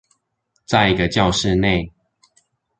[0.65, 1.93] 在一個教室內